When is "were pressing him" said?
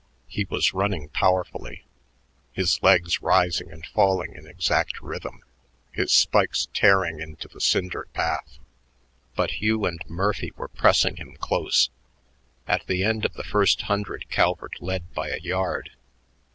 10.55-11.35